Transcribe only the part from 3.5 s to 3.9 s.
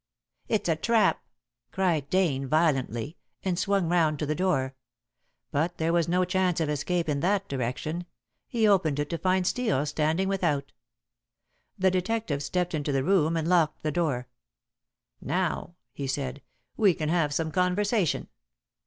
swung